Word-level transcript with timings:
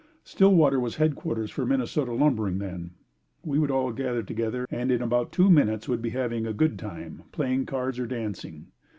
Stillwater 0.23 0.79
was 0.79 0.95
headquarters 0.95 1.51
for 1.51 1.63
Minnesota 1.63 2.11
lumbering 2.11 2.57
then. 2.57 2.89
We 3.45 3.59
would 3.59 3.69
all 3.69 3.91
gather 3.91 4.23
together 4.23 4.65
and 4.71 4.91
in 4.91 4.99
about 4.99 5.31
two 5.31 5.47
minutes 5.51 5.87
would 5.87 6.01
be 6.01 6.09
having 6.09 6.47
a 6.47 6.53
good 6.53 6.79
time 6.79 7.25
playing 7.31 7.67
cards 7.67 7.99
or 7.99 8.07
dancing. 8.07 8.71